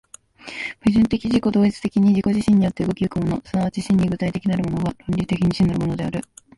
[0.83, 6.21] 矛盾的自己同一的に自己自身によって動き行くもの、即ち真に具体的なるものが、論理的に真なるものである。